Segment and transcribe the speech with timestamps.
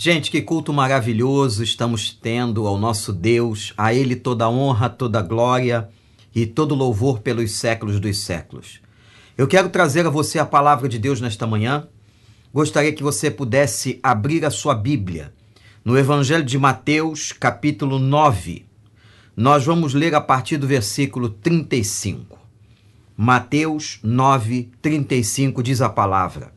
[0.00, 5.88] Gente, que culto maravilhoso estamos tendo ao nosso Deus, a Ele toda honra, toda glória
[6.32, 8.78] e todo louvor pelos séculos dos séculos.
[9.36, 11.88] Eu quero trazer a você a palavra de Deus nesta manhã.
[12.54, 15.34] Gostaria que você pudesse abrir a sua Bíblia
[15.84, 18.66] no Evangelho de Mateus, capítulo 9.
[19.36, 22.38] Nós vamos ler a partir do versículo 35.
[23.16, 26.56] Mateus 9, 35 diz a palavra.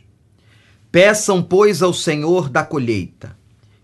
[0.91, 3.39] Peçam, pois, ao Senhor da colheita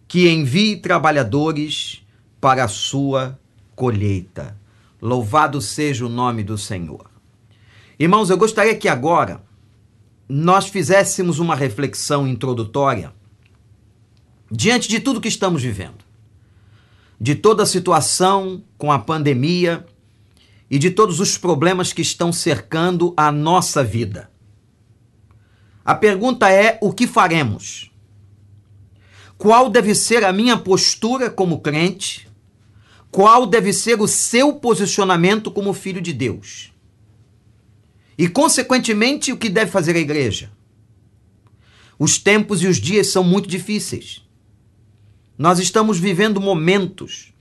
[0.08, 2.02] que envie trabalhadores
[2.40, 3.38] para a sua
[3.76, 4.58] colheita.
[5.02, 7.10] Louvado seja o nome do Senhor.
[8.00, 9.44] Irmãos, eu gostaria que agora
[10.30, 13.14] nós fizéssemos uma reflexão introdutória
[14.50, 16.06] diante de tudo que estamos vivendo,
[17.20, 19.86] de toda a situação com a pandemia
[20.70, 24.30] e de todos os problemas que estão cercando a nossa vida.
[25.88, 27.90] A pergunta é: o que faremos?
[29.38, 32.28] Qual deve ser a minha postura como crente?
[33.10, 36.74] Qual deve ser o seu posicionamento como filho de Deus?
[38.18, 40.52] E, consequentemente, o que deve fazer a igreja?
[41.98, 44.22] Os tempos e os dias são muito difíceis.
[45.38, 47.34] Nós estamos vivendo momentos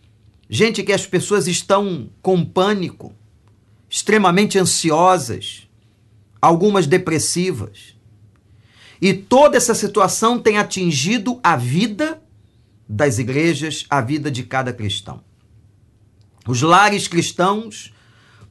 [0.49, 3.13] Gente que as pessoas estão com pânico,
[3.91, 5.69] extremamente ansiosas,
[6.41, 7.96] algumas depressivas.
[9.01, 12.23] E toda essa situação tem atingido a vida
[12.89, 15.23] das igrejas, a vida de cada cristão.
[16.47, 17.93] Os lares cristãos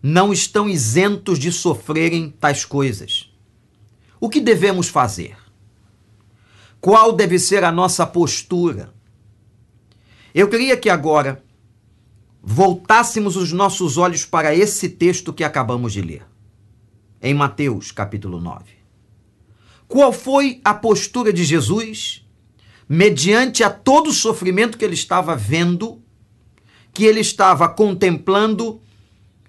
[0.04, 3.32] não estão isentos de sofrerem tais coisas.
[4.20, 5.38] O que devemos fazer?
[6.80, 8.94] Qual deve ser a nossa postura?
[10.34, 11.44] Eu queria que agora
[12.44, 16.28] voltássemos os nossos olhos para esse texto que acabamos de ler,
[17.22, 18.85] em Mateus capítulo 9.
[19.88, 22.26] Qual foi a postura de Jesus
[22.88, 26.02] mediante a todo o sofrimento que ele estava vendo,
[26.94, 28.82] que ele estava contemplando,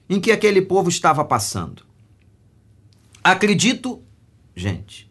[0.08, 1.82] em que aquele povo estava passando?
[3.22, 4.02] Acredito,
[4.54, 5.10] gente,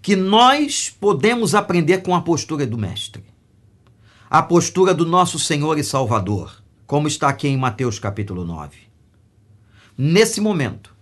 [0.00, 3.24] que nós podemos aprender com a postura do Mestre,
[4.30, 8.78] a postura do nosso Senhor e Salvador como está aqui em Mateus capítulo 9.
[9.96, 10.96] Nesse momento,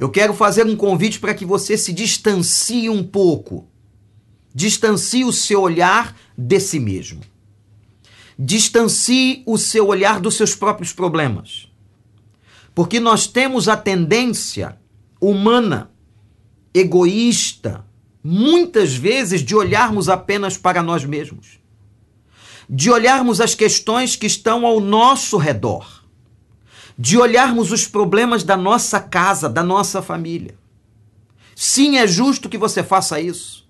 [0.00, 3.68] eu quero fazer um convite para que você se distancie um pouco.
[4.54, 7.20] Distancie o seu olhar de si mesmo.
[8.38, 11.68] Distancie o seu olhar dos seus próprios problemas.
[12.74, 14.80] Porque nós temos a tendência
[15.20, 15.90] humana,
[16.72, 17.84] egoísta,
[18.24, 21.60] muitas vezes de olharmos apenas para nós mesmos
[22.72, 25.99] de olharmos as questões que estão ao nosso redor,
[27.00, 30.54] de olharmos os problemas da nossa casa, da nossa família.
[31.56, 33.66] Sim, é justo que você faça isso.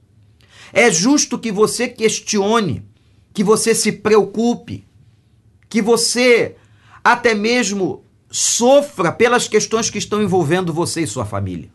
[0.72, 2.84] É justo que você questione,
[3.32, 4.84] que você se preocupe,
[5.68, 6.56] que você
[7.04, 11.70] até mesmo sofra pelas questões que estão envolvendo você e sua família.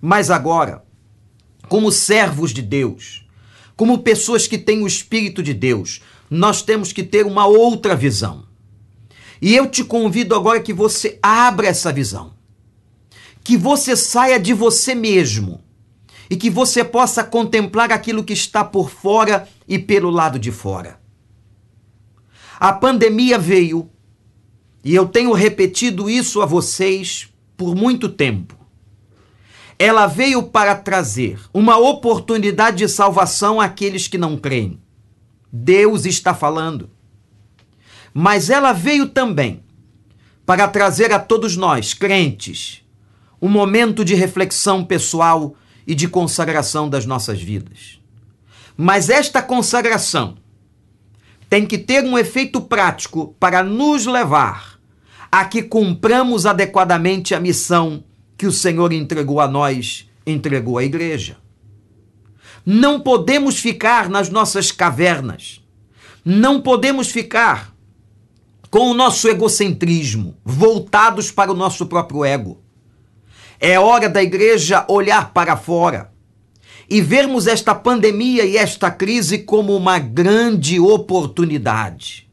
[0.00, 0.82] Mas agora,
[1.68, 3.26] como servos de Deus,
[3.76, 6.00] como pessoas que têm o Espírito de Deus,
[6.30, 8.50] nós temos que ter uma outra visão.
[9.42, 12.32] E eu te convido agora que você abra essa visão.
[13.42, 15.60] Que você saia de você mesmo
[16.30, 21.00] e que você possa contemplar aquilo que está por fora e pelo lado de fora.
[22.60, 23.90] A pandemia veio
[24.84, 28.56] e eu tenho repetido isso a vocês por muito tempo.
[29.76, 34.80] Ela veio para trazer uma oportunidade de salvação àqueles que não creem.
[35.52, 36.91] Deus está falando.
[38.12, 39.62] Mas ela veio também
[40.44, 42.82] para trazer a todos nós, crentes,
[43.40, 45.54] um momento de reflexão pessoal
[45.86, 48.00] e de consagração das nossas vidas.
[48.76, 50.36] Mas esta consagração
[51.48, 54.78] tem que ter um efeito prático para nos levar
[55.30, 58.04] a que cumpramos adequadamente a missão
[58.36, 61.38] que o Senhor entregou a nós, entregou à igreja.
[62.64, 65.60] Não podemos ficar nas nossas cavernas.
[66.24, 67.71] Não podemos ficar
[68.72, 72.62] com o nosso egocentrismo, voltados para o nosso próprio ego.
[73.60, 76.10] É hora da igreja olhar para fora
[76.88, 82.30] e vermos esta pandemia e esta crise como uma grande oportunidade.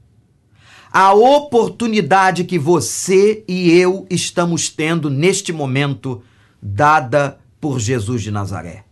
[0.89, 6.23] A oportunidade que você e eu estamos tendo neste momento,
[6.61, 8.85] dada por Jesus de Nazaré.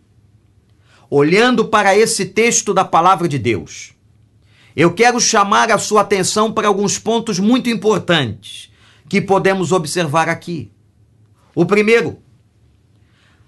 [1.09, 3.95] Olhando para esse texto da palavra de Deus,
[4.77, 8.71] eu quero chamar a sua atenção para alguns pontos muito importantes
[9.09, 10.71] que podemos observar aqui.
[11.55, 12.19] O primeiro,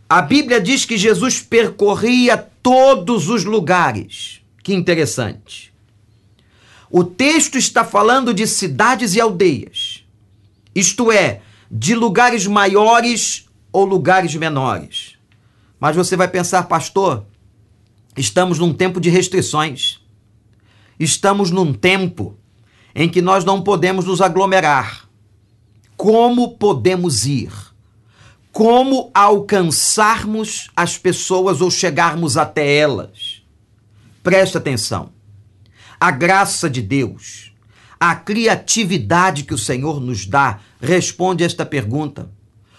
[0.10, 4.42] a Bíblia diz que Jesus percorria todos os lugares.
[4.64, 5.72] Que interessante.
[6.90, 10.04] O texto está falando de cidades e aldeias,
[10.74, 15.14] isto é, de lugares maiores ou lugares menores.
[15.80, 17.24] Mas você vai pensar, pastor,
[18.18, 20.00] estamos num tempo de restrições.
[21.00, 22.36] Estamos num tempo
[22.94, 25.07] em que nós não podemos nos aglomerar.
[25.96, 27.51] Como podemos ir?
[28.51, 33.42] Como alcançarmos as pessoas ou chegarmos até elas?
[34.22, 35.12] Preste atenção.
[36.00, 37.54] A graça de Deus,
[38.00, 42.30] a criatividade que o Senhor nos dá, responde esta pergunta.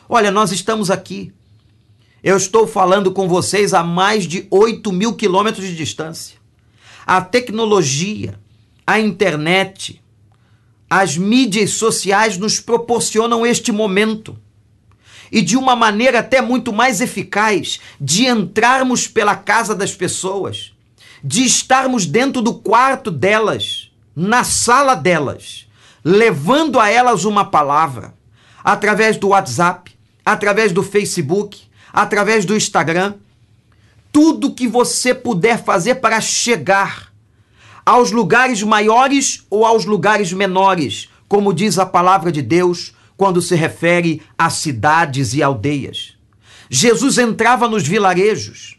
[0.08, 1.32] Olha, nós estamos aqui.
[2.22, 6.39] Eu estou falando com vocês a mais de 8 mil quilômetros de distância.
[7.06, 8.38] A tecnologia,
[8.86, 10.02] a internet,
[10.88, 14.36] as mídias sociais nos proporcionam este momento.
[15.30, 20.72] E de uma maneira até muito mais eficaz de entrarmos pela casa das pessoas,
[21.22, 25.68] de estarmos dentro do quarto delas, na sala delas,
[26.04, 28.12] levando a elas uma palavra,
[28.64, 29.92] através do WhatsApp,
[30.24, 31.60] através do Facebook,
[31.92, 33.14] através do Instagram
[34.12, 37.12] tudo que você puder fazer para chegar
[37.84, 43.54] aos lugares maiores ou aos lugares menores, como diz a palavra de Deus quando se
[43.54, 46.14] refere a cidades e aldeias.
[46.68, 48.76] Jesus entrava nos vilarejos.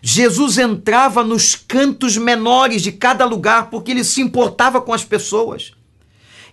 [0.00, 5.72] Jesus entrava nos cantos menores de cada lugar porque ele se importava com as pessoas.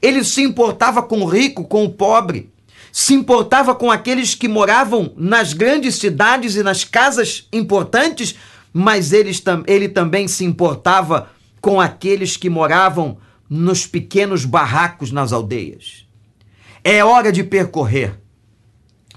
[0.02, 2.51] Ele se importava com o rico, com o pobre
[2.92, 8.36] se importava com aqueles que moravam nas grandes cidades e nas casas importantes,
[8.74, 13.18] mas eles, ele também se importava com aqueles que moravam
[13.50, 16.06] nos pequenos barracos nas aldeias.
[16.84, 18.20] É hora de percorrer.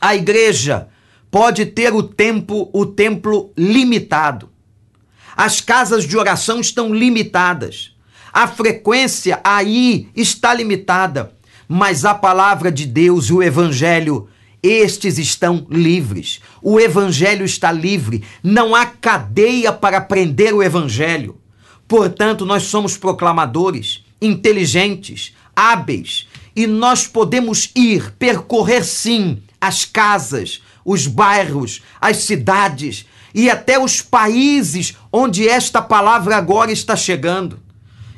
[0.00, 0.88] A igreja
[1.30, 4.50] pode ter o tempo, o templo limitado.
[5.36, 7.96] As casas de oração estão limitadas.
[8.32, 11.33] A frequência aí está limitada
[11.68, 14.28] mas a palavra de Deus e o Evangelho,
[14.62, 16.40] estes estão livres.
[16.62, 18.24] O Evangelho está livre.
[18.42, 21.38] Não há cadeia para prender o Evangelho.
[21.86, 26.26] Portanto, nós somos proclamadores, inteligentes, hábeis,
[26.56, 34.00] e nós podemos ir, percorrer sim as casas, os bairros, as cidades e até os
[34.00, 37.58] países onde esta palavra agora está chegando.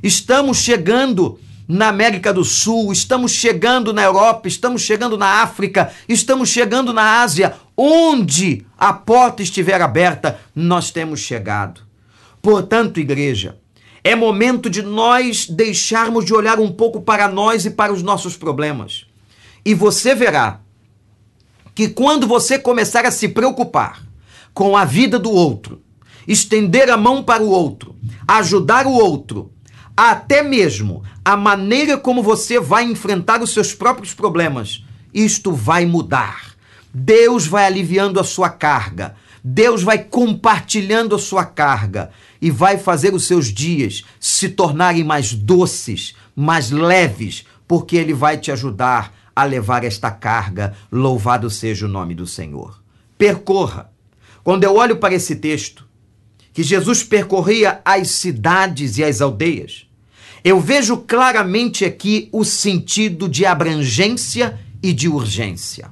[0.02, 6.48] Estamos chegando na América do Sul, estamos chegando na Europa, estamos chegando na África, estamos
[6.48, 7.56] chegando na Ásia.
[7.76, 11.82] Onde a porta estiver aberta, nós temos chegado.
[12.40, 13.58] Portanto, igreja,
[14.04, 18.36] é momento de nós deixarmos de olhar um pouco para nós e para os nossos
[18.36, 19.04] problemas.
[19.64, 20.60] E você verá
[21.74, 24.06] que quando você começar a se preocupar
[24.54, 25.82] com a vida do outro,
[26.26, 27.96] estender a mão para o outro,
[28.26, 29.52] ajudar o outro,
[29.96, 36.54] até mesmo a maneira como você vai enfrentar os seus próprios problemas, isto vai mudar.
[36.92, 39.16] Deus vai aliviando a sua carga.
[39.42, 42.10] Deus vai compartilhando a sua carga
[42.42, 48.36] e vai fazer os seus dias se tornarem mais doces, mais leves, porque Ele vai
[48.36, 50.74] te ajudar a levar esta carga.
[50.90, 52.82] Louvado seja o nome do Senhor.
[53.16, 53.90] Percorra.
[54.42, 55.86] Quando eu olho para esse texto,
[56.52, 59.85] que Jesus percorria as cidades e as aldeias,
[60.48, 65.90] eu vejo claramente aqui o sentido de abrangência e de urgência.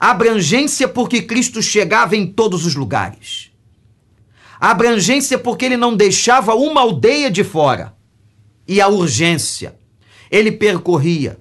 [0.00, 3.52] Abrangência porque Cristo chegava em todos os lugares.
[4.58, 7.94] Abrangência porque ele não deixava uma aldeia de fora.
[8.66, 9.76] E a urgência.
[10.32, 11.38] Ele percorria.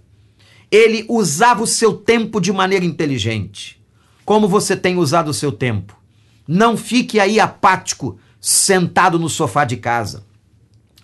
[0.70, 3.84] Ele usava o seu tempo de maneira inteligente.
[4.24, 5.98] Como você tem usado o seu tempo?
[6.48, 10.32] Não fique aí apático, sentado no sofá de casa.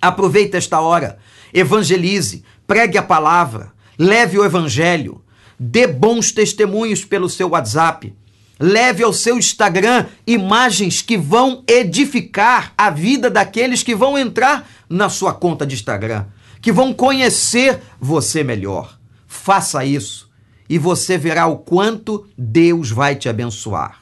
[0.01, 1.17] Aproveite esta hora,
[1.53, 5.21] evangelize, pregue a palavra, leve o evangelho,
[5.59, 8.15] dê bons testemunhos pelo seu WhatsApp,
[8.59, 15.09] leve ao seu Instagram imagens que vão edificar a vida daqueles que vão entrar na
[15.09, 16.25] sua conta de Instagram,
[16.61, 18.97] que vão conhecer você melhor.
[19.27, 20.29] Faça isso
[20.69, 24.01] e você verá o quanto Deus vai te abençoar.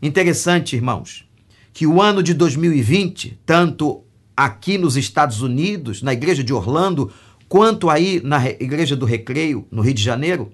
[0.00, 1.26] Interessante, irmãos,
[1.72, 4.02] que o ano de 2020, tanto
[4.36, 7.10] aqui nos Estados Unidos, na igreja de Orlando,
[7.48, 10.52] quanto aí na igreja do Recreio, no Rio de Janeiro,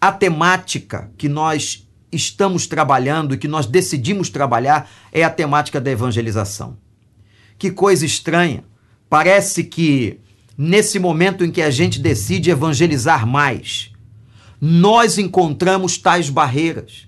[0.00, 5.90] a temática que nós estamos trabalhando e que nós decidimos trabalhar é a temática da
[5.90, 6.78] evangelização.
[7.58, 8.64] Que coisa estranha.
[9.10, 10.20] Parece que
[10.56, 13.92] nesse momento em que a gente decide evangelizar mais,
[14.60, 17.06] nós encontramos tais barreiras.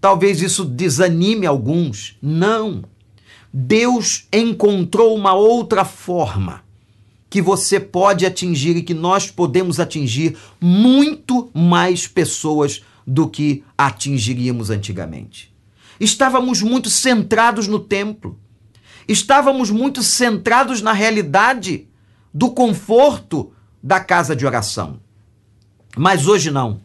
[0.00, 2.16] Talvez isso desanime alguns.
[2.20, 2.84] Não.
[3.56, 6.64] Deus encontrou uma outra forma
[7.30, 14.70] que você pode atingir e que nós podemos atingir muito mais pessoas do que atingiríamos
[14.70, 15.54] antigamente.
[16.00, 18.36] Estávamos muito centrados no templo,
[19.06, 21.86] estávamos muito centrados na realidade
[22.32, 24.98] do conforto da casa de oração.
[25.96, 26.80] Mas hoje não.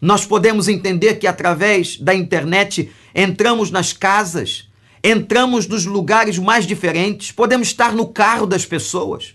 [0.00, 4.69] Nós podemos entender que através da internet entramos nas casas,
[5.02, 9.34] entramos nos lugares mais diferentes, podemos estar no carro das pessoas,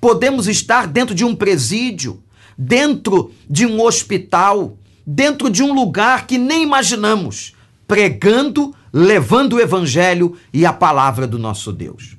[0.00, 2.22] podemos estar dentro de um presídio,
[2.56, 4.76] dentro de um hospital,
[5.06, 7.54] dentro de um lugar que nem imaginamos,
[7.86, 12.16] pregando, levando o evangelho e a palavra do nosso Deus.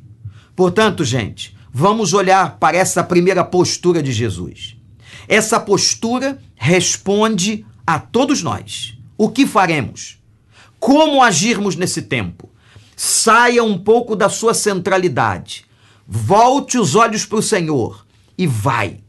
[0.56, 4.76] Portanto, gente, vamos olhar para essa primeira postura de Jesus.
[5.28, 8.98] Essa postura responde a todos nós.
[9.18, 10.20] O que faremos?
[10.80, 12.53] Como agirmos nesse tempo?
[12.96, 15.66] Saia um pouco da sua centralidade.
[16.08, 18.06] Volte os olhos para o Senhor
[18.38, 19.00] e vai.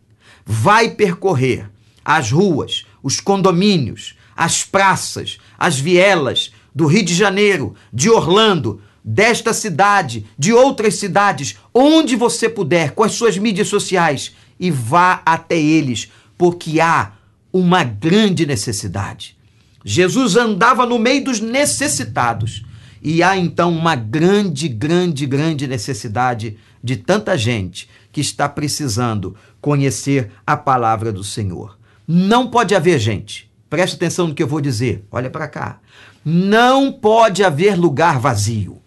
[0.45, 1.71] Vai percorrer
[2.05, 9.53] as ruas, os condomínios, as praças, as vielas do Rio de Janeiro, de Orlando, desta
[9.53, 15.61] cidade, de outras cidades, onde você puder, com as suas mídias sociais, e vá até
[15.61, 17.13] eles, porque há
[17.53, 19.37] uma grande necessidade.
[19.85, 22.65] Jesus andava no meio dos necessitados
[23.05, 30.31] e há então uma grande, grande, grande necessidade de tanta gente que está precisando conhecer
[30.47, 31.79] a palavra do Senhor.
[32.09, 35.81] Não pode haver gente, preste atenção no que eu vou dizer, olha para cá.
[36.25, 38.81] Não pode haver lugar vazio.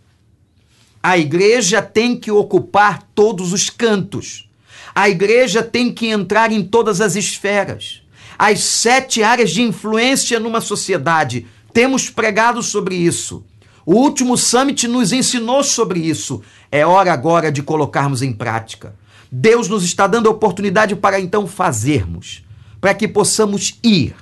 [1.03, 4.49] A igreja tem que ocupar todos os cantos.
[4.95, 8.01] A igreja tem que entrar em todas as esferas.
[8.37, 11.45] As sete áreas de influência numa sociedade.
[11.71, 13.45] Temos pregado sobre isso.
[13.87, 16.41] O último summit nos ensinou sobre isso.
[16.69, 18.93] É hora agora de colocarmos em prática.
[19.31, 22.43] Deus nos está dando a oportunidade para então fazermos,
[22.81, 24.13] para que possamos ir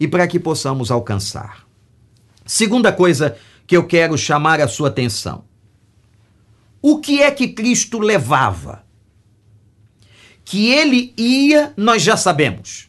[0.00, 1.66] e para que possamos alcançar.
[2.46, 3.36] Segunda coisa
[3.66, 5.44] que eu quero chamar a sua atenção.
[6.80, 8.86] O que é que Cristo levava?
[10.46, 12.88] Que ele ia, nós já sabemos.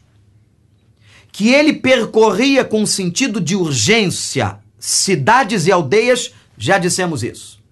[1.30, 7.62] Que ele percorria com sentido de urgência cidades e aldeias, já dissemos isso.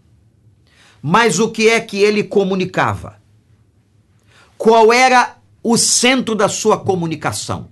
[1.03, 3.17] Mas o que é que ele comunicava?
[4.57, 7.69] Qual era o centro da sua comunicação?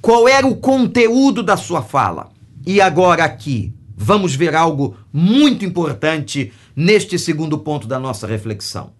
[0.00, 2.30] Qual era o conteúdo da sua fala?
[2.64, 8.92] E agora aqui, vamos ver algo muito importante neste segundo ponto da nossa reflexão.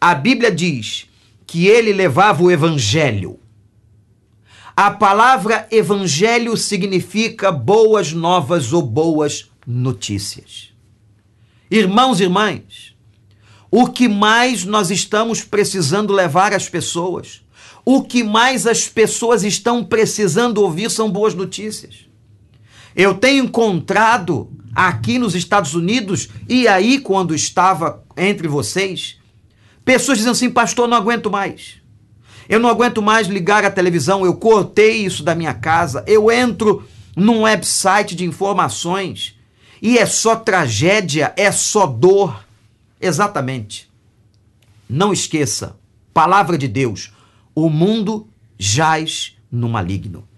[0.00, 1.08] A Bíblia diz
[1.48, 3.40] que ele levava o evangelho.
[4.82, 10.72] A palavra evangelho significa boas novas ou boas notícias.
[11.70, 12.92] Irmãos e irmãs,
[13.70, 17.44] o que mais nós estamos precisando levar às pessoas,
[17.84, 22.08] o que mais as pessoas estão precisando ouvir são boas notícias.
[22.96, 29.16] Eu tenho encontrado aqui nos Estados Unidos e aí quando estava entre vocês,
[29.84, 31.81] pessoas dizendo assim: "Pastor, não aguento mais.
[32.52, 36.86] Eu não aguento mais ligar a televisão, eu cortei isso da minha casa, eu entro
[37.16, 39.34] num website de informações
[39.80, 42.44] e é só tragédia, é só dor.
[43.00, 43.90] Exatamente.
[44.86, 45.78] Não esqueça,
[46.12, 47.10] palavra de Deus,
[47.54, 48.28] o mundo
[48.58, 50.28] jaz no maligno.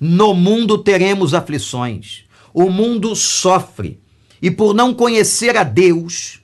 [0.00, 4.00] No mundo teremos aflições, o mundo sofre,
[4.42, 6.37] e por não conhecer a Deus,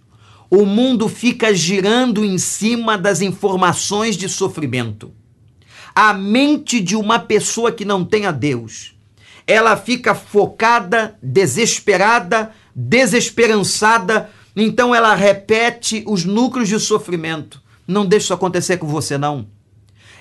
[0.57, 5.13] o mundo fica girando em cima das informações de sofrimento.
[5.95, 8.95] A mente de uma pessoa que não tem a Deus,
[9.47, 17.61] ela fica focada, desesperada, desesperançada, então ela repete os núcleos de sofrimento.
[17.87, 19.49] Não deixe isso acontecer com você, não.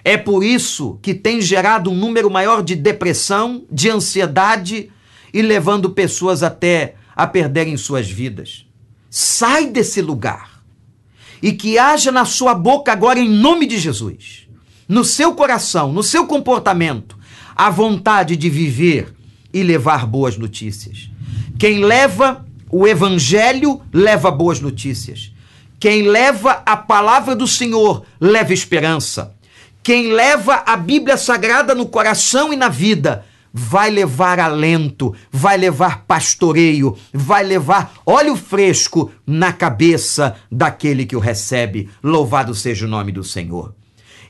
[0.03, 4.91] É por isso que tem gerado um número maior de depressão, de ansiedade
[5.33, 8.65] e levando pessoas até a perderem suas vidas.
[9.15, 10.63] Sai desse lugar.
[11.39, 14.47] E que haja na sua boca agora, em nome de Jesus,
[14.89, 17.15] no seu coração, no seu comportamento,
[17.55, 19.13] a vontade de viver
[19.53, 21.11] e levar boas notícias.
[21.59, 25.31] Quem leva o evangelho leva boas notícias.
[25.79, 29.35] Quem leva a palavra do Senhor leva esperança.
[29.83, 36.05] Quem leva a Bíblia Sagrada no coração e na vida vai levar alento, vai levar
[36.05, 41.89] pastoreio, vai levar óleo fresco na cabeça daquele que o recebe.
[42.01, 43.75] Louvado seja o nome do Senhor.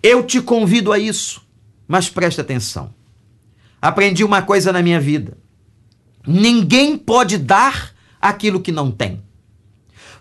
[0.01, 1.41] Eu te convido a isso,
[1.87, 2.93] mas preste atenção.
[3.81, 5.37] Aprendi uma coisa na minha vida:
[6.27, 9.23] ninguém pode dar aquilo que não tem.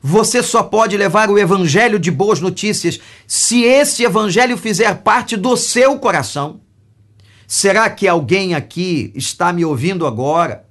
[0.01, 5.57] Você só pode levar o evangelho de boas notícias se esse evangelho fizer parte do
[5.57, 6.61] seu coração.
[7.55, 10.65] Será que alguém aqui está me ouvindo agora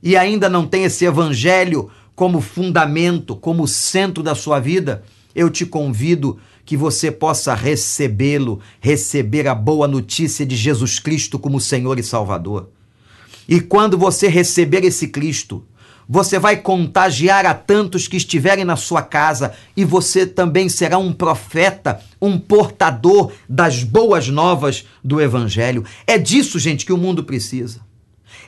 [0.00, 5.02] e ainda não tem esse evangelho como fundamento, como centro da sua vida?
[5.34, 11.60] Eu te convido que você possa recebê-lo, receber a boa notícia de Jesus Cristo como
[11.60, 12.68] Senhor e Salvador.
[13.48, 15.64] E quando você receber esse Cristo,
[16.12, 21.12] você vai contagiar a tantos que estiverem na sua casa e você também será um
[21.12, 25.84] profeta, um portador das boas novas do Evangelho.
[26.08, 27.80] É disso, gente, que o mundo precisa.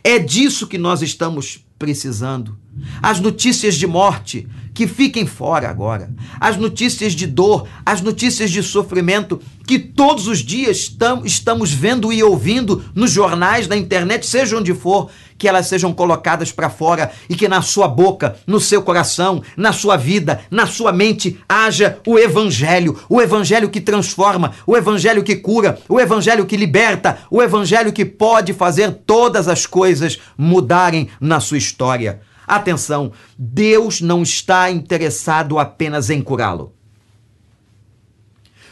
[0.03, 2.59] É disso que nós estamos precisando.
[3.01, 6.13] As notícias de morte, que fiquem fora agora.
[6.41, 12.13] As notícias de dor, as notícias de sofrimento, que todos os dias tam, estamos vendo
[12.13, 15.11] e ouvindo nos jornais, na internet, seja onde for,
[15.43, 19.73] que elas sejam colocadas para fora e que na sua boca, no seu coração, na
[19.73, 25.35] sua vida, na sua mente haja o evangelho, o evangelho que transforma, o evangelho que
[25.35, 31.41] cura, o evangelho que liberta, o evangelho que pode fazer todas as coisas mudarem na
[31.41, 32.21] sua história.
[32.47, 36.73] Atenção, Deus não está interessado apenas em curá-lo.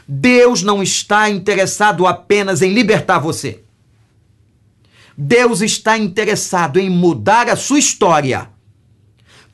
[0.07, 3.65] Deus não está interessado apenas em libertar você.
[5.23, 8.49] Deus está interessado em mudar a sua história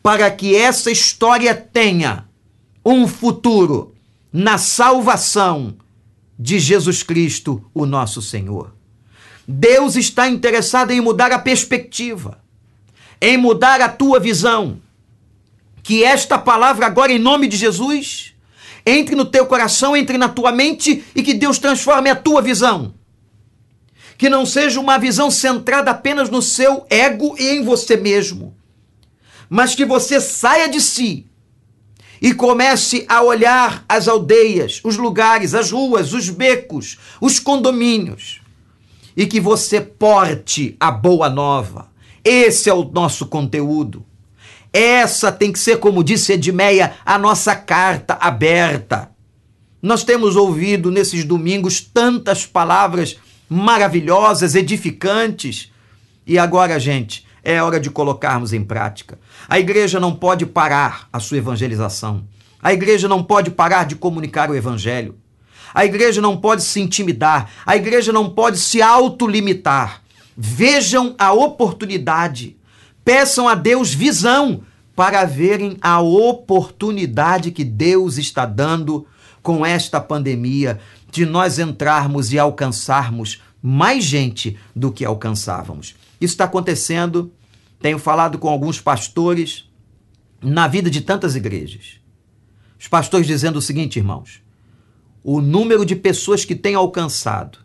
[0.00, 2.28] para que essa história tenha
[2.84, 3.92] um futuro
[4.32, 5.76] na salvação
[6.38, 8.76] de Jesus Cristo, o nosso Senhor.
[9.48, 12.40] Deus está interessado em mudar a perspectiva,
[13.20, 14.80] em mudar a tua visão.
[15.82, 18.34] Que esta palavra, agora em nome de Jesus,
[18.86, 22.94] entre no teu coração, entre na tua mente e que Deus transforme a tua visão
[24.16, 28.54] que não seja uma visão centrada apenas no seu ego e em você mesmo,
[29.48, 31.26] mas que você saia de si
[32.20, 38.40] e comece a olhar as aldeias, os lugares, as ruas, os becos, os condomínios
[39.16, 41.88] e que você porte a boa nova.
[42.24, 44.04] Esse é o nosso conteúdo.
[44.72, 49.10] Essa tem que ser, como disse Edmeia, a nossa carta aberta.
[49.80, 53.16] Nós temos ouvido nesses domingos tantas palavras
[53.48, 55.72] maravilhosas, edificantes.
[56.26, 59.18] E agora, gente, é hora de colocarmos em prática.
[59.48, 62.26] A igreja não pode parar a sua evangelização.
[62.60, 65.16] A igreja não pode parar de comunicar o evangelho.
[65.72, 67.50] A igreja não pode se intimidar.
[67.64, 70.02] A igreja não pode se autolimitar.
[70.36, 72.56] Vejam a oportunidade.
[73.04, 74.62] Peçam a Deus visão
[74.96, 79.06] para verem a oportunidade que Deus está dando
[79.42, 80.80] com esta pandemia
[81.10, 85.94] de nós entrarmos e alcançarmos mais gente do que alcançávamos.
[86.20, 87.32] Isso está acontecendo,
[87.80, 89.68] tenho falado com alguns pastores
[90.42, 92.00] na vida de tantas igrejas.
[92.78, 94.40] Os pastores dizendo o seguinte, irmãos:
[95.22, 97.58] o número de pessoas que tenho alcançado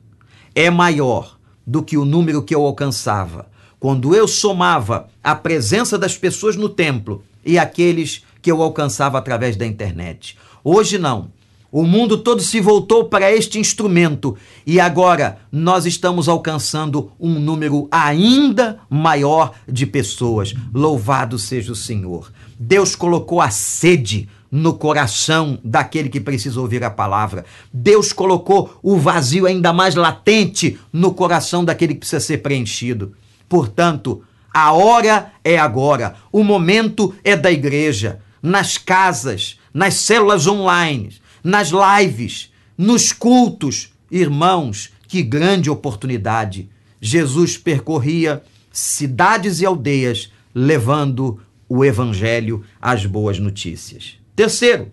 [0.55, 3.49] é maior do que o número que eu alcançava
[3.79, 9.55] quando eu somava a presença das pessoas no templo e aqueles que eu alcançava através
[9.55, 10.37] da internet.
[10.63, 11.31] Hoje não.
[11.71, 14.35] O mundo todo se voltou para este instrumento
[14.67, 20.53] e agora nós estamos alcançando um número ainda maior de pessoas.
[20.73, 22.29] Louvado seja o Senhor.
[22.59, 27.45] Deus colocou a sede no coração daquele que precisa ouvir a palavra.
[27.71, 33.13] Deus colocou o vazio ainda mais latente no coração daquele que precisa ser preenchido.
[33.47, 34.21] Portanto,
[34.53, 41.69] a hora é agora, o momento é da igreja, nas casas, nas células online nas
[41.69, 43.93] lives, nos cultos.
[44.09, 46.69] Irmãos, que grande oportunidade!
[46.99, 54.17] Jesus percorria cidades e aldeias levando o evangelho, as boas notícias.
[54.35, 54.91] Terceiro,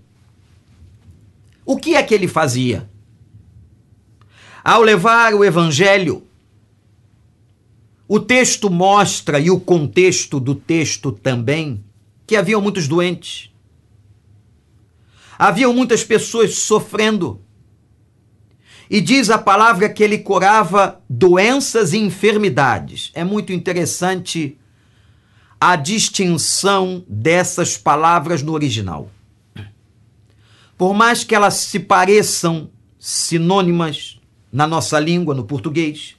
[1.64, 2.88] o que é que ele fazia?
[4.64, 6.22] Ao levar o evangelho,
[8.06, 11.84] o texto mostra, e o contexto do texto também,
[12.26, 13.50] que havia muitos doentes.
[15.38, 17.40] Haviam muitas pessoas sofrendo.
[18.90, 23.12] E diz a palavra que ele curava doenças e enfermidades.
[23.14, 24.58] É muito interessante
[25.60, 29.10] a distinção dessas palavras no original.
[30.76, 34.20] Por mais que elas se pareçam sinônimas
[34.50, 36.16] na nossa língua, no português,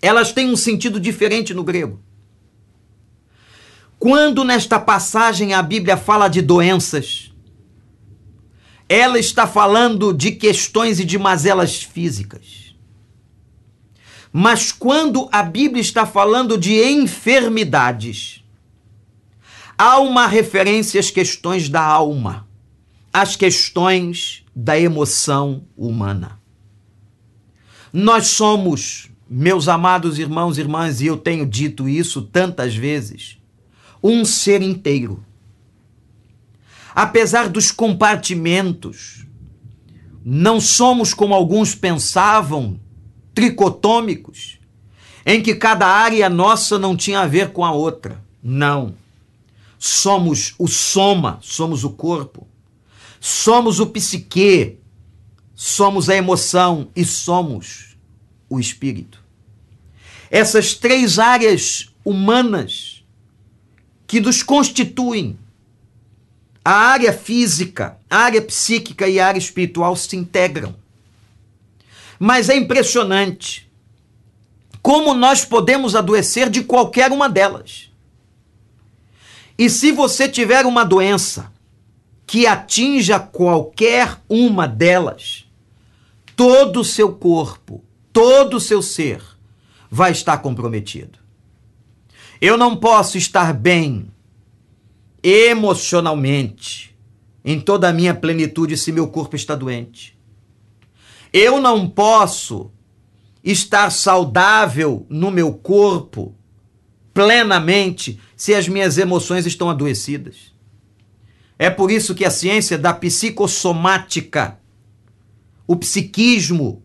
[0.00, 2.00] elas têm um sentido diferente no grego.
[3.98, 7.31] Quando nesta passagem a Bíblia fala de doenças,
[8.92, 12.76] ela está falando de questões e de mazelas físicas.
[14.30, 18.44] Mas quando a Bíblia está falando de enfermidades,
[19.78, 22.46] há uma referência às questões da alma,
[23.10, 26.38] às questões da emoção humana.
[27.90, 33.38] Nós somos, meus amados irmãos e irmãs, e eu tenho dito isso tantas vezes,
[34.02, 35.24] um ser inteiro.
[36.94, 39.26] Apesar dos compartimentos,
[40.24, 42.78] não somos como alguns pensavam,
[43.34, 44.58] tricotômicos,
[45.24, 48.22] em que cada área nossa não tinha a ver com a outra.
[48.42, 48.94] Não.
[49.78, 52.46] Somos o soma, somos o corpo.
[53.20, 54.78] Somos o psique,
[55.54, 57.96] somos a emoção e somos
[58.50, 59.22] o espírito.
[60.28, 63.04] Essas três áreas humanas
[64.06, 65.38] que nos constituem.
[66.64, 70.74] A área física, a área psíquica e a área espiritual se integram.
[72.18, 73.68] Mas é impressionante
[74.80, 77.90] como nós podemos adoecer de qualquer uma delas.
[79.56, 81.52] E se você tiver uma doença
[82.26, 85.44] que atinja qualquer uma delas,
[86.34, 89.22] todo o seu corpo, todo o seu ser
[89.90, 91.18] vai estar comprometido.
[92.40, 94.11] Eu não posso estar bem
[95.22, 96.96] emocionalmente
[97.44, 100.18] em toda a minha plenitude se meu corpo está doente.
[101.32, 102.70] Eu não posso
[103.42, 106.34] estar saudável no meu corpo
[107.12, 110.52] plenamente se as minhas emoções estão adoecidas.
[111.58, 114.58] É por isso que a ciência da psicossomática,
[115.66, 116.82] o psiquismo,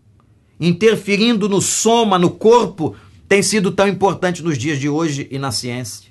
[0.59, 2.95] interferindo no soma, no corpo,
[3.27, 6.06] tem sido tão importante nos dias de hoje e na ciência.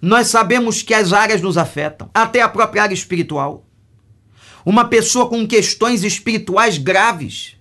[0.00, 3.66] Nós sabemos que as áreas nos afetam, até a própria área espiritual.
[4.64, 7.56] Uma pessoa com questões espirituais graves,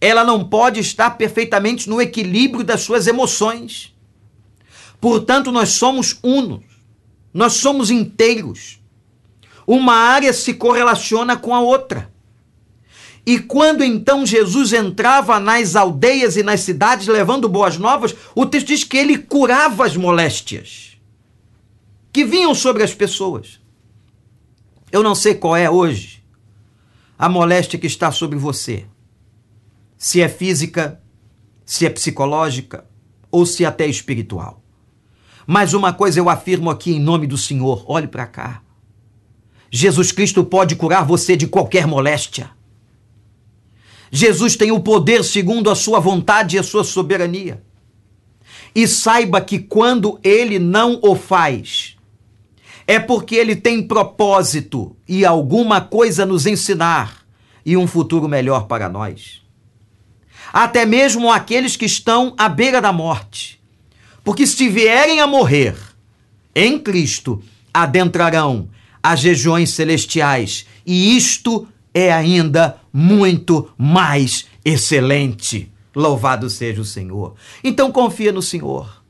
[0.00, 3.94] ela não pode estar perfeitamente no equilíbrio das suas emoções.
[5.00, 6.64] Portanto, nós somos unos,
[7.32, 8.80] nós somos inteiros.
[9.66, 12.12] Uma área se correlaciona com a outra.
[13.24, 18.66] E quando então Jesus entrava nas aldeias e nas cidades levando boas novas, o texto
[18.66, 20.93] diz que ele curava as moléstias
[22.14, 23.60] que vinham sobre as pessoas.
[24.92, 26.22] Eu não sei qual é hoje
[27.18, 28.86] a moléstia que está sobre você.
[29.98, 31.02] Se é física,
[31.66, 32.86] se é psicológica
[33.32, 34.62] ou se é até espiritual.
[35.44, 38.62] Mas uma coisa eu afirmo aqui em nome do Senhor: olhe para cá.
[39.68, 42.48] Jesus Cristo pode curar você de qualquer moléstia.
[44.12, 47.60] Jesus tem o poder segundo a sua vontade e a sua soberania.
[48.72, 51.93] E saiba que quando ele não o faz,
[52.86, 57.24] é porque ele tem propósito e alguma coisa nos ensinar
[57.64, 59.42] e um futuro melhor para nós.
[60.52, 63.60] Até mesmo aqueles que estão à beira da morte.
[64.22, 65.76] Porque se vierem a morrer
[66.54, 67.42] em Cristo,
[67.72, 68.68] adentrarão
[69.02, 75.70] as regiões celestiais, e isto é ainda muito mais excelente.
[75.94, 77.34] Louvado seja o Senhor.
[77.62, 79.02] Então confia no Senhor.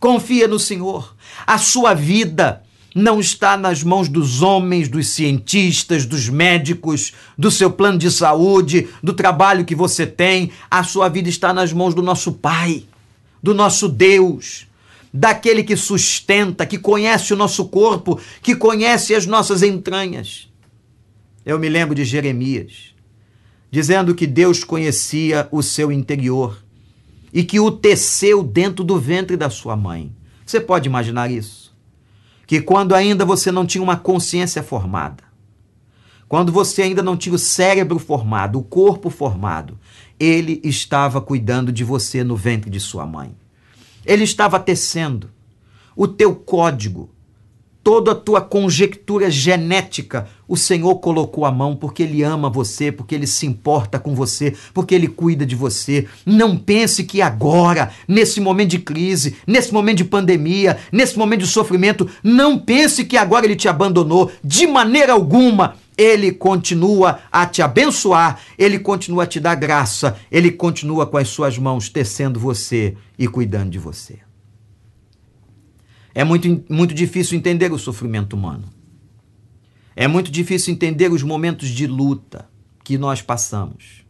[0.00, 1.14] Confia no Senhor.
[1.46, 2.62] A sua vida
[2.94, 8.88] não está nas mãos dos homens, dos cientistas, dos médicos, do seu plano de saúde,
[9.02, 10.50] do trabalho que você tem.
[10.70, 12.84] A sua vida está nas mãos do nosso Pai,
[13.42, 14.66] do nosso Deus,
[15.12, 20.48] daquele que sustenta, que conhece o nosso corpo, que conhece as nossas entranhas.
[21.44, 22.94] Eu me lembro de Jeremias,
[23.70, 26.62] dizendo que Deus conhecia o seu interior
[27.32, 30.12] e que o teceu dentro do ventre da sua mãe.
[30.44, 31.61] Você pode imaginar isso?
[32.52, 35.24] Que quando ainda você não tinha uma consciência formada,
[36.28, 39.78] quando você ainda não tinha o cérebro formado, o corpo formado,
[40.20, 43.34] ele estava cuidando de você no ventre de sua mãe.
[44.04, 45.30] Ele estava tecendo
[45.96, 47.08] o teu código,
[47.82, 53.14] toda a tua conjectura genética, o Senhor colocou a mão porque Ele ama você, porque
[53.14, 56.06] Ele se importa com você, porque Ele cuida de você.
[56.24, 61.46] Não pense que agora, nesse momento de crise, nesse momento de pandemia, nesse momento de
[61.46, 64.30] sofrimento, não pense que agora Ele te abandonou.
[64.42, 65.74] De maneira alguma.
[65.96, 71.28] Ele continua a te abençoar, ele continua a te dar graça, ele continua com as
[71.28, 74.31] suas mãos tecendo você e cuidando de você.
[76.14, 78.64] É muito, muito difícil entender o sofrimento humano.
[79.94, 82.48] É muito difícil entender os momentos de luta
[82.84, 84.02] que nós passamos.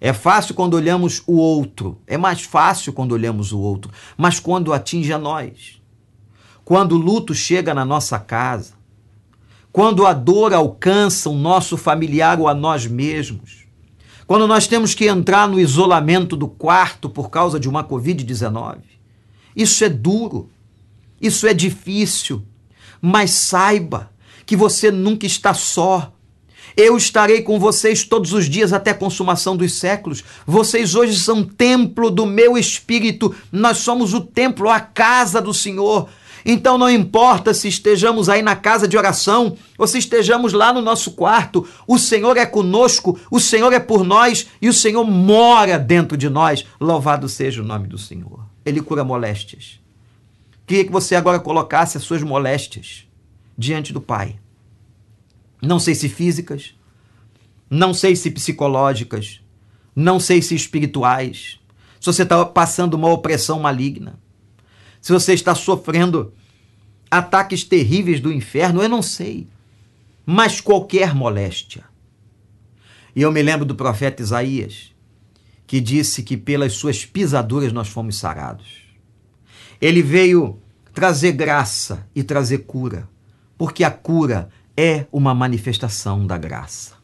[0.00, 4.72] É fácil quando olhamos o outro, é mais fácil quando olhamos o outro, mas quando
[4.72, 5.80] atinge a nós,
[6.64, 8.74] quando o luto chega na nossa casa,
[9.70, 13.64] quando a dor alcança o nosso familiar ou a nós mesmos,
[14.26, 18.78] quando nós temos que entrar no isolamento do quarto por causa de uma Covid-19,
[19.54, 20.50] isso é duro,
[21.22, 22.42] isso é difícil,
[23.00, 24.10] mas saiba
[24.44, 26.12] que você nunca está só.
[26.76, 30.24] Eu estarei com vocês todos os dias até a consumação dos séculos.
[30.46, 33.34] Vocês hoje são templo do meu espírito.
[33.52, 36.08] Nós somos o templo, a casa do Senhor.
[36.44, 40.80] Então não importa se estejamos aí na casa de oração ou se estejamos lá no
[40.80, 45.78] nosso quarto, o Senhor é conosco, o Senhor é por nós e o Senhor mora
[45.78, 46.64] dentro de nós.
[46.80, 48.40] Louvado seja o nome do Senhor.
[48.64, 49.81] Ele cura moléstias.
[50.72, 53.06] Queria que você agora colocasse as suas moléstias
[53.58, 54.40] diante do Pai.
[55.60, 56.74] Não sei se físicas,
[57.68, 59.42] não sei se psicológicas,
[59.94, 61.60] não sei se espirituais.
[62.00, 64.18] Se você está passando uma opressão maligna,
[64.98, 66.32] se você está sofrendo
[67.10, 69.46] ataques terríveis do inferno, eu não sei.
[70.24, 71.84] Mas qualquer moléstia.
[73.14, 74.90] E eu me lembro do profeta Isaías,
[75.66, 78.80] que disse que pelas suas pisaduras nós fomos sarados.
[79.78, 80.61] Ele veio
[80.92, 83.08] trazer graça e trazer cura
[83.62, 86.94] porque a cura é uma manifestação da graça.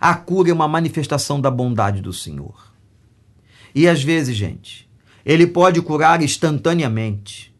[0.00, 2.72] A cura é uma manifestação da bondade do Senhor.
[3.74, 4.88] E às vezes, gente,
[5.26, 7.52] ele pode curar instantaneamente.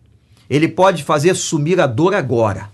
[0.48, 2.70] Ele pode fazer sumir a dor agora.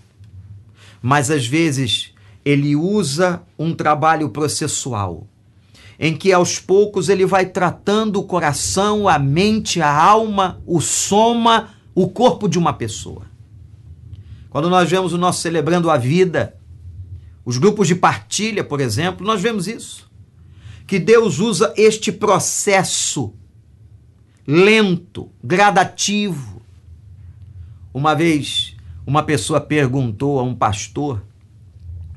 [1.01, 2.13] Mas às vezes
[2.45, 5.27] ele usa um trabalho processual,
[5.99, 11.71] em que aos poucos ele vai tratando o coração, a mente, a alma, o soma,
[11.99, 13.25] o corpo de uma pessoa.
[14.51, 16.55] Quando nós vemos o nosso celebrando a vida,
[17.43, 20.07] os grupos de partilha, por exemplo, nós vemos isso.
[20.85, 23.33] Que Deus usa este processo
[24.45, 26.61] lento, gradativo.
[27.91, 31.23] Uma vez, uma pessoa perguntou a um pastor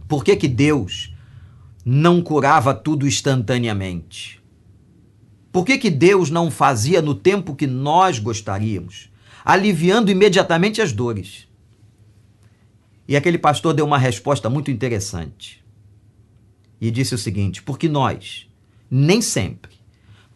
[0.07, 1.15] por que, que Deus
[1.87, 4.43] não curava tudo instantaneamente.
[5.51, 9.10] Por que, que Deus não fazia no tempo que nós gostaríamos,
[9.45, 11.49] aliviando imediatamente as dores?
[13.11, 15.65] E aquele pastor deu uma resposta muito interessante.
[16.81, 18.49] E disse o seguinte: porque nós,
[18.91, 19.73] nem sempre,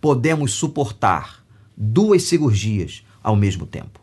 [0.01, 1.45] podemos suportar
[1.77, 4.01] duas cirurgias ao mesmo tempo.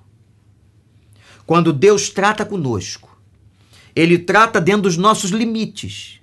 [1.46, 3.22] Quando Deus trata conosco,
[3.94, 6.22] Ele trata dentro dos nossos limites.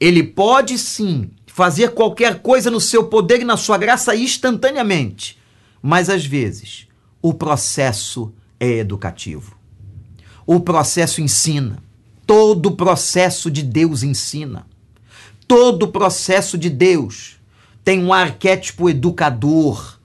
[0.00, 5.38] Ele pode sim fazer qualquer coisa no seu poder e na sua graça instantaneamente,
[5.82, 6.87] mas às vezes
[7.20, 9.56] o processo é educativo.
[10.46, 11.82] O processo ensina.
[12.26, 14.66] Todo processo de Deus ensina.
[15.46, 17.36] Todo processo de Deus
[17.84, 19.98] tem um arquétipo educador,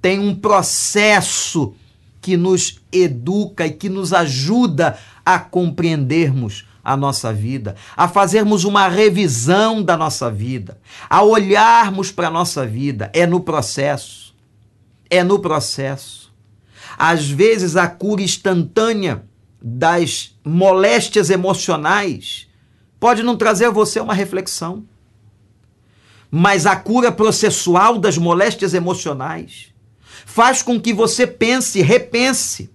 [0.00, 1.74] tem um processo
[2.20, 8.88] que nos educa e que nos ajuda a compreendermos a nossa vida, a fazermos uma
[8.88, 10.78] revisão da nossa vida,
[11.10, 13.10] a olharmos para a nossa vida.
[13.12, 14.27] É no processo.
[15.10, 16.32] É no processo.
[16.96, 19.24] Às vezes a cura instantânea
[19.60, 22.48] das moléstias emocionais
[22.98, 24.84] pode não trazer a você uma reflexão.
[26.30, 29.72] Mas a cura processual das moléstias emocionais
[30.26, 32.70] faz com que você pense, repense,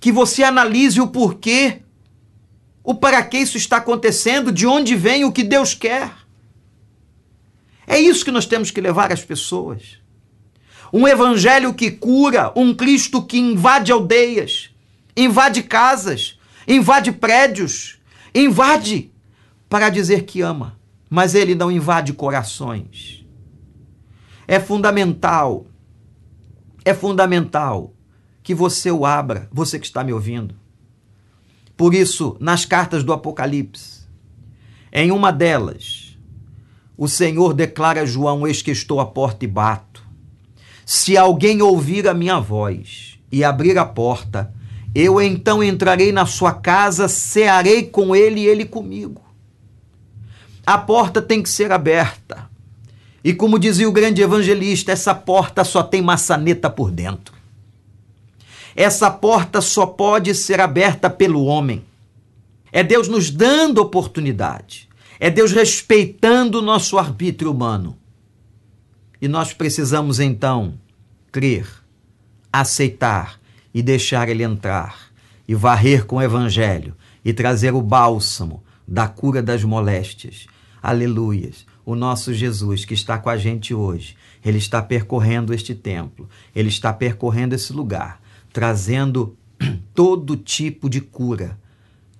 [0.00, 1.82] que você analise o porquê,
[2.82, 6.12] o para que isso está acontecendo, de onde vem o que Deus quer.
[7.86, 9.98] É isso que nós temos que levar às pessoas.
[10.92, 14.70] Um evangelho que cura, um Cristo que invade aldeias,
[15.16, 17.98] invade casas, invade prédios,
[18.34, 19.10] invade
[19.68, 23.24] para dizer que ama, mas ele não invade corações.
[24.46, 25.66] É fundamental,
[26.84, 27.92] é fundamental
[28.42, 30.54] que você o abra, você que está me ouvindo.
[31.76, 34.06] Por isso, nas cartas do Apocalipse,
[34.92, 36.16] em uma delas,
[36.96, 39.85] o Senhor declara a João: Eis que estou à porta e bato.
[40.88, 44.54] Se alguém ouvir a minha voz e abrir a porta,
[44.94, 49.20] eu então entrarei na sua casa, cearei com ele e ele comigo.
[50.64, 52.48] A porta tem que ser aberta.
[53.24, 57.34] E como dizia o grande evangelista, essa porta só tem maçaneta por dentro.
[58.76, 61.84] Essa porta só pode ser aberta pelo homem.
[62.70, 64.88] É Deus nos dando oportunidade.
[65.18, 67.98] É Deus respeitando o nosso arbítrio humano.
[69.20, 70.74] E nós precisamos então
[71.32, 71.66] crer,
[72.52, 73.40] aceitar
[73.72, 75.10] e deixar ele entrar
[75.46, 80.46] e varrer com o evangelho e trazer o bálsamo da cura das moléstias.
[80.82, 81.66] Aleluias.
[81.84, 86.68] O nosso Jesus que está com a gente hoje, ele está percorrendo este templo, ele
[86.68, 88.20] está percorrendo esse lugar,
[88.52, 89.36] trazendo
[89.94, 91.58] todo tipo de cura,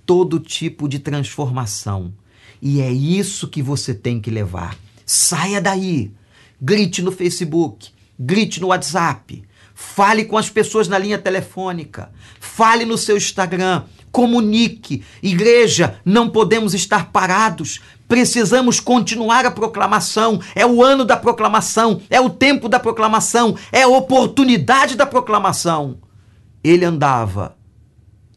[0.05, 2.13] todo tipo de transformação.
[2.61, 4.77] E é isso que você tem que levar.
[5.05, 6.13] Saia daí.
[6.61, 9.43] Grite no Facebook, grite no WhatsApp,
[9.75, 15.05] fale com as pessoas na linha telefônica, fale no seu Instagram, comunique.
[15.23, 17.83] Igreja, não podemos estar parados.
[18.09, 20.41] Precisamos continuar a proclamação.
[20.55, 25.99] É o ano da proclamação, é o tempo da proclamação, é a oportunidade da proclamação.
[26.65, 27.59] Ele andava,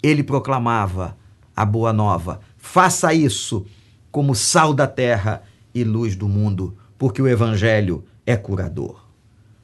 [0.04, 1.18] ele proclamava
[1.56, 2.42] a boa nova.
[2.58, 3.66] Faça isso
[4.12, 9.04] como sal da terra e luz do mundo, porque o evangelho é curador.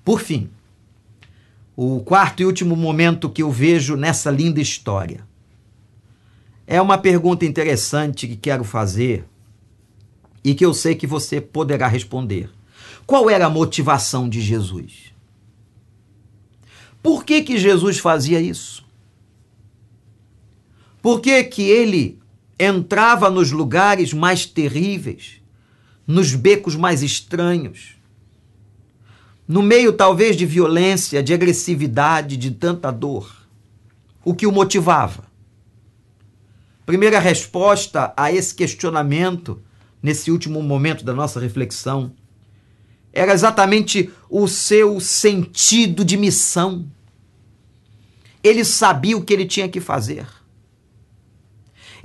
[0.03, 0.49] Por fim,
[1.75, 5.27] o quarto e último momento que eu vejo nessa linda história
[6.65, 9.25] é uma pergunta interessante que quero fazer
[10.43, 12.49] e que eu sei que você poderá responder.
[13.05, 15.13] Qual era a motivação de Jesus?
[17.03, 18.85] Por que, que Jesus fazia isso?
[21.01, 22.17] Por que, que ele
[22.57, 25.41] entrava nos lugares mais terríveis,
[26.05, 27.95] nos becos mais estranhos,
[29.47, 33.31] no meio talvez de violência, de agressividade, de tanta dor?
[34.23, 35.25] O que o motivava?
[36.85, 39.61] Primeira resposta a esse questionamento,
[40.01, 42.13] nesse último momento da nossa reflexão,
[43.11, 46.85] era exatamente o seu sentido de missão.
[48.43, 50.27] Ele sabia o que ele tinha que fazer.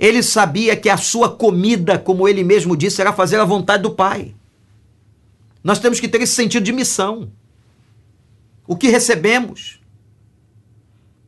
[0.01, 3.91] Ele sabia que a sua comida, como ele mesmo disse, era fazer a vontade do
[3.91, 4.33] Pai.
[5.63, 7.31] Nós temos que ter esse sentido de missão.
[8.65, 9.79] O que recebemos?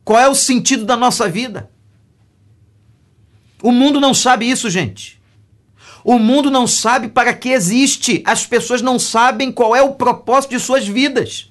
[0.04, 1.70] Qual é o sentido da nossa vida?
[3.62, 5.22] O mundo não sabe isso, gente.
[6.02, 8.24] O mundo não sabe para que existe.
[8.26, 11.48] As pessoas não sabem qual é o propósito de suas vidas.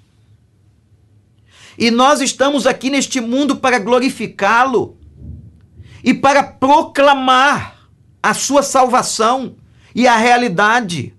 [1.77, 4.97] E nós estamos aqui neste mundo para glorificá-lo
[6.03, 7.89] e para proclamar
[8.21, 9.55] a sua salvação
[9.95, 11.15] e a realidade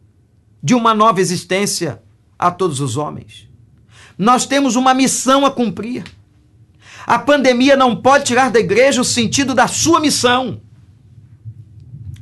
[0.62, 2.02] de uma nova existência
[2.38, 3.48] a todos os homens.
[4.18, 6.04] Nós temos uma missão a cumprir.
[7.06, 10.60] A pandemia não pode tirar da igreja o sentido da sua missão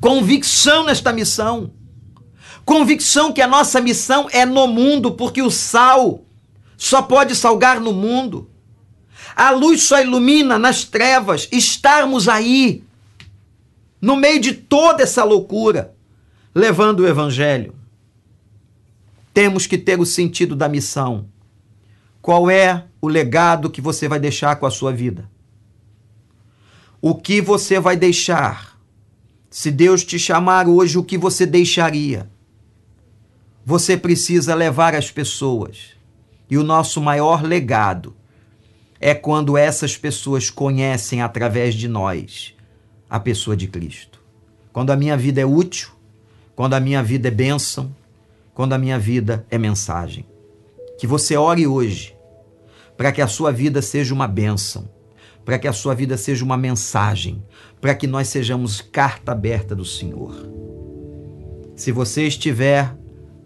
[0.03, 1.71] convicção nesta missão.
[2.65, 6.25] Convicção que a nossa missão é no mundo, porque o sal
[6.77, 8.51] só pode salgar no mundo.
[9.35, 11.49] A luz só ilumina nas trevas.
[11.51, 12.85] Estarmos aí,
[14.01, 15.95] no meio de toda essa loucura,
[16.55, 17.75] levando o evangelho.
[19.33, 21.27] Temos que ter o sentido da missão.
[22.21, 25.29] Qual é o legado que você vai deixar com a sua vida?
[27.01, 28.79] O que você vai deixar
[29.51, 32.31] se Deus te chamar hoje, o que você deixaria?
[33.67, 35.91] Você precisa levar as pessoas.
[36.49, 38.15] E o nosso maior legado
[39.03, 42.55] é quando essas pessoas conhecem através de nós
[43.11, 44.23] a pessoa de Cristo.
[44.73, 45.91] Quando a minha vida é útil,
[46.57, 47.95] quando a minha vida é bênção,
[48.55, 50.25] quando a minha vida é mensagem.
[50.99, 52.17] Que você ore hoje
[52.97, 54.89] para que a sua vida seja uma bênção
[55.45, 57.43] para que a sua vida seja uma mensagem,
[57.81, 60.35] para que nós sejamos carta aberta do Senhor.
[61.75, 62.97] Se você estiver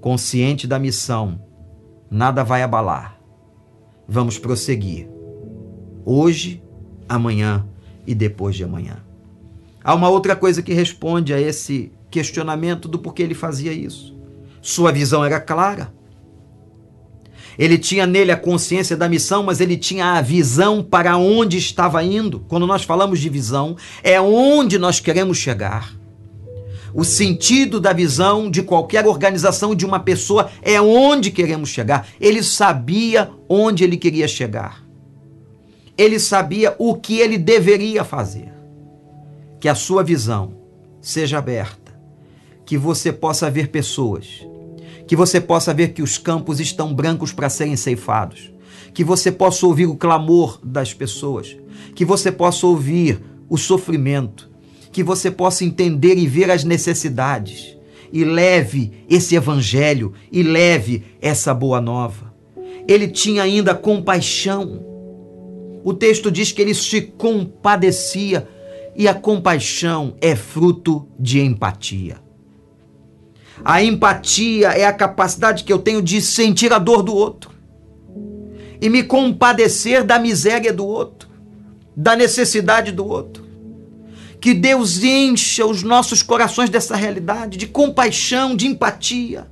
[0.01, 1.41] consciente da missão,
[2.11, 3.19] nada vai abalar.
[4.07, 5.16] Vamos prosseguir.
[6.09, 6.63] Hoje,
[7.09, 7.67] amanhã
[8.07, 8.99] e depois de amanhã.
[9.83, 14.17] Há uma outra coisa que responde a esse questionamento do porquê ele fazia isso.
[14.63, 15.93] Sua visão era clara.
[17.59, 22.05] Ele tinha nele a consciência da missão, mas ele tinha a visão para onde estava
[22.05, 22.39] indo.
[22.47, 25.93] Quando nós falamos de visão, é onde nós queremos chegar.
[26.95, 32.07] O sentido da visão de qualquer organização, de uma pessoa, é onde queremos chegar.
[32.21, 34.86] Ele sabia onde ele queria chegar.
[35.97, 38.53] Ele sabia o que ele deveria fazer.
[39.61, 40.53] Que a sua visão
[41.01, 41.99] seja aberta,
[42.65, 44.47] que você possa ver pessoas.
[45.07, 48.53] Que você possa ver que os campos estão brancos para serem ceifados,
[48.93, 51.57] que você possa ouvir o clamor das pessoas,
[51.95, 54.51] que você possa ouvir o sofrimento,
[54.91, 57.77] que você possa entender e ver as necessidades.
[58.13, 60.13] E leve esse evangelho.
[60.31, 62.33] E leve essa boa nova.
[62.89, 64.86] Ele tinha ainda compaixão.
[65.87, 68.49] O texto diz que ele se compadecia
[68.97, 72.17] e a compaixão é fruto de empatia.
[73.65, 77.53] A empatia é a capacidade que eu tenho de sentir a dor do outro
[78.81, 81.29] e me compadecer da miséria do outro.
[81.97, 83.47] da necessidade do outro.
[84.41, 89.47] Que Deus encha os nossos corações dessa realidade, de compaixão, de empatia.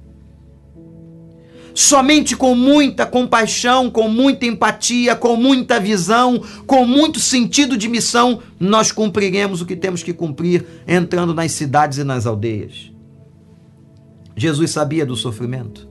[1.75, 8.41] Somente com muita compaixão, com muita empatia, com muita visão, com muito sentido de missão,
[8.61, 12.93] nós cumpriremos o que temos que cumprir entrando nas cidades e nas aldeias.
[14.37, 15.89] Jesus sabia do sofrimento,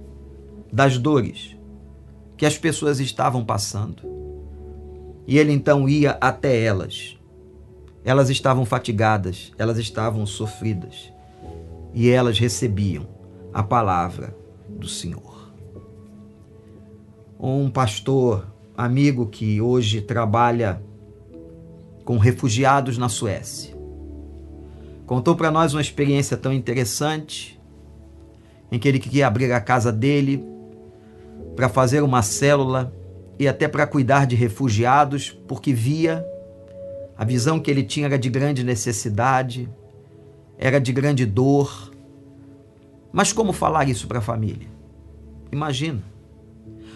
[0.71, 1.57] das dores
[2.37, 4.03] que as pessoas estavam passando.
[5.27, 7.17] E ele então ia até elas.
[8.05, 11.11] Elas estavam fatigadas, elas estavam sofridas.
[11.93, 13.05] E elas recebiam
[13.53, 14.35] a palavra
[14.69, 15.32] do Senhor
[17.45, 20.81] um pastor amigo que hoje trabalha
[22.05, 23.75] com refugiados na Suécia.
[25.05, 27.59] Contou para nós uma experiência tão interessante
[28.71, 30.41] em que ele queria abrir a casa dele
[31.53, 32.93] para fazer uma célula
[33.37, 36.25] e até para cuidar de refugiados, porque via
[37.17, 39.69] a visão que ele tinha era de grande necessidade,
[40.57, 41.91] era de grande dor.
[43.11, 44.69] Mas como falar isso para a família?
[45.51, 46.12] Imagina.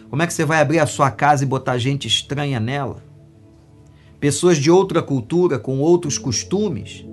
[0.10, 3.04] Como é que você vai abrir a sua casa e botar gente estranha nela?
[4.20, 7.06] Pessoas de outra cultura, com outros costumes?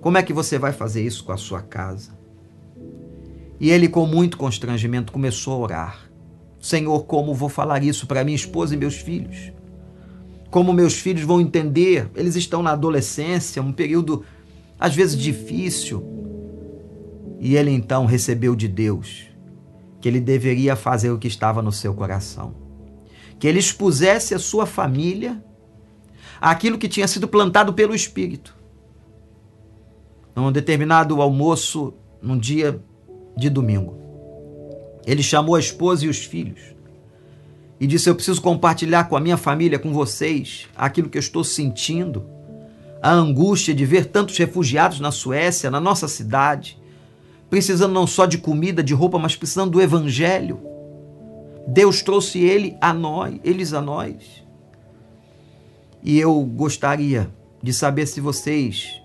[0.00, 2.18] Como é que você vai fazer isso com a sua casa?
[3.60, 6.10] E ele, com muito constrangimento, começou a orar.
[6.60, 9.52] Senhor, como vou falar isso para minha esposa e meus filhos?
[10.50, 12.10] Como meus filhos vão entender?
[12.16, 14.24] Eles estão na adolescência, um período
[14.78, 16.04] às vezes difícil.
[17.38, 19.27] E ele então recebeu de Deus
[20.00, 22.54] que ele deveria fazer o que estava no seu coração.
[23.38, 25.42] Que ele expusesse a sua família
[26.40, 28.56] aquilo que tinha sido plantado pelo Espírito.
[30.34, 32.80] Num determinado almoço, num dia
[33.36, 33.98] de domingo,
[35.04, 36.60] ele chamou a esposa e os filhos
[37.80, 41.42] e disse: Eu preciso compartilhar com a minha família, com vocês, aquilo que eu estou
[41.42, 42.24] sentindo,
[43.02, 46.78] a angústia de ver tantos refugiados na Suécia, na nossa cidade
[47.50, 50.60] precisando não só de comida, de roupa, mas precisando do evangelho.
[51.66, 54.44] Deus trouxe ele a nós, eles a nós.
[56.02, 57.30] E eu gostaria
[57.62, 59.02] de saber se vocês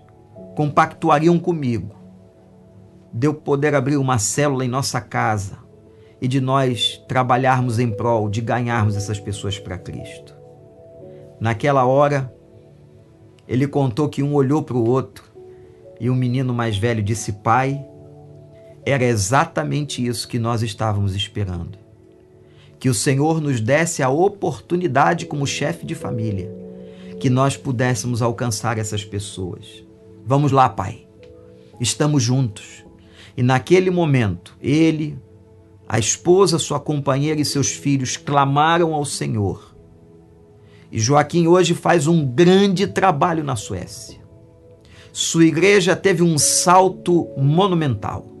[0.56, 1.94] compactuariam comigo
[3.12, 5.58] de eu poder abrir uma célula em nossa casa
[6.20, 10.34] e de nós trabalharmos em prol de ganharmos essas pessoas para Cristo.
[11.38, 12.32] Naquela hora,
[13.46, 15.24] ele contou que um olhou para o outro
[16.00, 17.84] e o menino mais velho disse: Pai,
[18.84, 21.78] era exatamente isso que nós estávamos esperando.
[22.78, 26.54] Que o Senhor nos desse a oportunidade, como chefe de família,
[27.18, 29.82] que nós pudéssemos alcançar essas pessoas.
[30.26, 31.06] Vamos lá, Pai.
[31.80, 32.84] Estamos juntos.
[33.34, 35.18] E naquele momento, ele,
[35.88, 39.74] a esposa, sua companheira e seus filhos clamaram ao Senhor.
[40.92, 44.20] E Joaquim hoje faz um grande trabalho na Suécia.
[45.10, 48.33] Sua igreja teve um salto monumental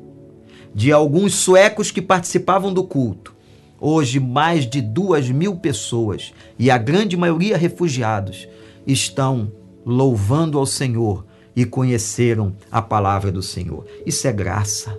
[0.74, 3.34] de alguns suecos que participavam do culto.
[3.80, 8.48] Hoje, mais de duas mil pessoas, e a grande maioria refugiados,
[8.86, 9.52] estão
[9.84, 13.86] louvando ao Senhor e conheceram a palavra do Senhor.
[14.04, 14.98] Isso é graça,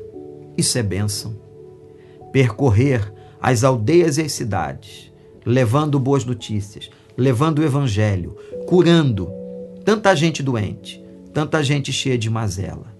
[0.57, 1.35] isso é bênção.
[2.31, 5.11] Percorrer as aldeias e as cidades,
[5.45, 8.35] levando boas notícias, levando o evangelho,
[8.67, 9.29] curando
[9.83, 11.03] tanta gente doente,
[11.33, 12.95] tanta gente cheia de mazela.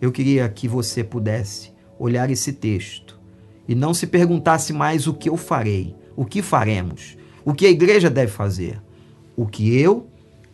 [0.00, 3.20] Eu queria que você pudesse olhar esse texto
[3.68, 7.70] e não se perguntasse mais o que eu farei, o que faremos, o que a
[7.70, 8.80] igreja deve fazer.
[9.36, 10.08] O que eu,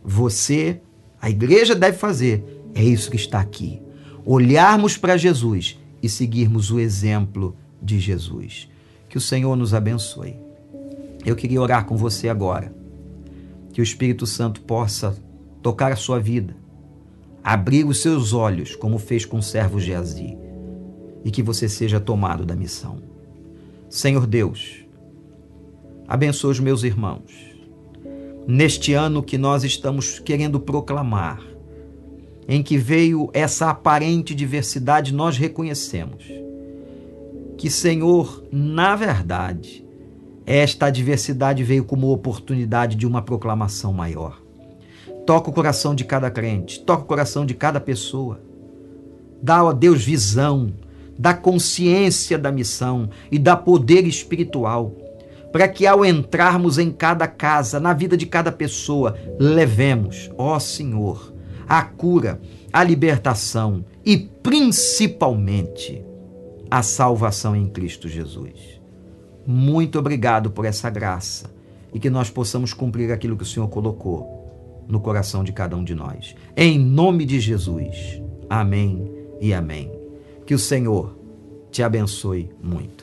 [0.05, 0.80] você,
[1.22, 2.44] a igreja deve fazer
[2.74, 3.80] é isso que está aqui.
[4.24, 8.68] Olharmos para Jesus e seguirmos o exemplo de Jesus.
[9.09, 10.36] Que o Senhor nos abençoe.
[11.24, 12.74] Eu queria orar com você agora.
[13.72, 15.16] Que o Espírito Santo possa
[15.62, 16.57] tocar a sua vida,
[17.42, 20.45] abrir os seus olhos, como fez com o servo Geazi
[21.27, 22.99] e que você seja tomado da missão.
[23.91, 24.87] Senhor Deus,
[26.07, 27.33] abençoa os meus irmãos.
[28.47, 31.43] Neste ano que nós estamos querendo proclamar,
[32.47, 36.24] em que veio essa aparente diversidade, nós reconhecemos
[37.59, 39.85] que, Senhor, na verdade,
[40.47, 44.41] esta diversidade veio como oportunidade de uma proclamação maior.
[45.27, 48.41] Toca o coração de cada crente, toca o coração de cada pessoa.
[49.43, 50.72] Dá a Deus visão,
[51.19, 54.93] da consciência da missão e da poder espiritual,
[55.53, 61.33] para que ao entrarmos em cada casa, na vida de cada pessoa, levemos, ó Senhor,
[61.69, 62.41] a cura,
[62.73, 66.05] a libertação e principalmente
[66.71, 68.81] a salvação em Cristo Jesus.
[69.47, 71.51] Muito obrigado por essa graça
[71.95, 75.85] e que nós possamos cumprir aquilo que o Senhor colocou no coração de cada um
[75.85, 76.35] de nós.
[76.57, 78.21] Em nome de Jesus.
[78.49, 79.11] Amém
[79.41, 79.95] e amém.
[80.47, 81.18] Que o Senhor
[81.72, 82.95] te abençoe muito.